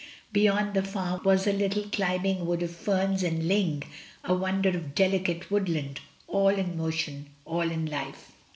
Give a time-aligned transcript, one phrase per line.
[0.33, 3.83] Beyond the farm was a little climbing wood of ferns and ling—
[4.23, 8.31] a wonder of delicate woodland— all in motion, all in life.